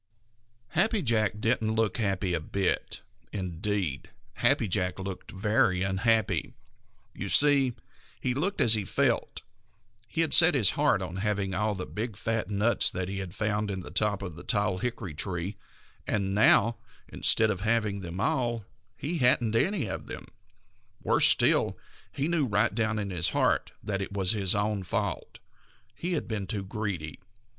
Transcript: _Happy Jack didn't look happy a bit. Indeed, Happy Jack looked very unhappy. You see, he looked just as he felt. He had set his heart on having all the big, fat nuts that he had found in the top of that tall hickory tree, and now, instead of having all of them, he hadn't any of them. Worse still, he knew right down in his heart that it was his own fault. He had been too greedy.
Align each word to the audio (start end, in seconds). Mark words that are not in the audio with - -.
_Happy 0.69 1.03
Jack 1.03 1.39
didn't 1.39 1.75
look 1.75 1.97
happy 1.97 2.33
a 2.33 2.39
bit. 2.39 3.01
Indeed, 3.31 4.09
Happy 4.37 4.67
Jack 4.67 4.97
looked 4.97 5.29
very 5.29 5.83
unhappy. 5.83 6.55
You 7.13 7.29
see, 7.29 7.75
he 8.19 8.33
looked 8.33 8.57
just 8.57 8.69
as 8.73 8.73
he 8.73 8.83
felt. 8.83 9.41
He 10.07 10.21
had 10.21 10.33
set 10.33 10.55
his 10.55 10.71
heart 10.71 11.03
on 11.03 11.17
having 11.17 11.53
all 11.53 11.75
the 11.75 11.85
big, 11.85 12.17
fat 12.17 12.49
nuts 12.49 12.89
that 12.89 13.09
he 13.09 13.19
had 13.19 13.35
found 13.35 13.69
in 13.69 13.81
the 13.81 13.91
top 13.91 14.23
of 14.23 14.35
that 14.35 14.47
tall 14.47 14.79
hickory 14.79 15.13
tree, 15.13 15.55
and 16.07 16.33
now, 16.33 16.77
instead 17.07 17.51
of 17.51 17.61
having 17.61 17.97
all 18.19 18.55
of 18.55 18.59
them, 18.61 18.67
he 18.97 19.19
hadn't 19.19 19.55
any 19.55 19.85
of 19.87 20.07
them. 20.07 20.29
Worse 21.03 21.27
still, 21.27 21.77
he 22.11 22.27
knew 22.27 22.47
right 22.47 22.73
down 22.73 22.97
in 22.97 23.11
his 23.11 23.29
heart 23.37 23.71
that 23.83 24.01
it 24.01 24.13
was 24.13 24.31
his 24.31 24.55
own 24.55 24.81
fault. 24.81 25.37
He 25.93 26.13
had 26.13 26.27
been 26.27 26.47
too 26.47 26.63
greedy. 26.63 27.19